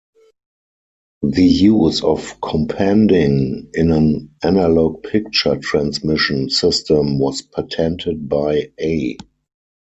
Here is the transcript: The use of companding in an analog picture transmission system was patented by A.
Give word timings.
The 1.21 1.45
use 1.45 2.03
of 2.03 2.41
companding 2.41 3.69
in 3.75 3.91
an 3.91 4.31
analog 4.41 5.03
picture 5.03 5.57
transmission 5.57 6.49
system 6.49 7.19
was 7.19 7.43
patented 7.43 8.27
by 8.27 8.71
A. 8.79 9.15